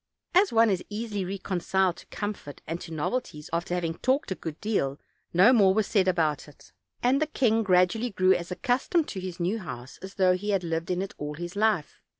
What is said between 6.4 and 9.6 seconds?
it; and the king gradually grew as accustomed to his new